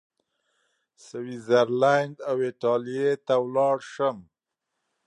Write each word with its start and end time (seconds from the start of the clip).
سویس 1.05 1.41
زرلینډ 1.49 2.15
او 2.29 2.35
ایټالیې 2.47 3.11
ته 3.25 3.33
ولاړ 3.43 3.77
شم. 3.93 4.17